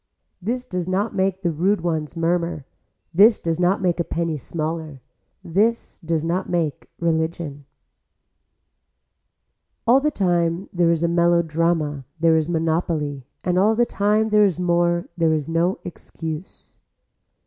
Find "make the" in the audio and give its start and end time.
1.13-1.51